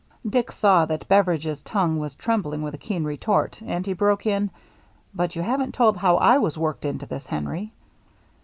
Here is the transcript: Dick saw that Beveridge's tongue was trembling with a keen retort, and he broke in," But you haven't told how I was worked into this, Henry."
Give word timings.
Dick 0.27 0.51
saw 0.51 0.83
that 0.85 1.07
Beveridge's 1.07 1.61
tongue 1.61 1.99
was 1.99 2.15
trembling 2.15 2.63
with 2.63 2.73
a 2.73 2.77
keen 2.79 3.03
retort, 3.03 3.61
and 3.63 3.85
he 3.85 3.93
broke 3.93 4.25
in," 4.25 4.49
But 5.13 5.35
you 5.35 5.43
haven't 5.43 5.75
told 5.75 5.95
how 5.97 6.17
I 6.17 6.39
was 6.39 6.57
worked 6.57 6.85
into 6.85 7.05
this, 7.05 7.27
Henry." 7.27 7.71